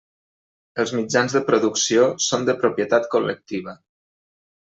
[0.83, 3.79] Els mitjans de producció són de propietat col·lectiva.